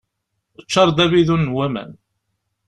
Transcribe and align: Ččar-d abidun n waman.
Ččar-d 0.65 0.97
abidun 1.05 1.47
n 1.47 1.53
waman. 1.55 1.91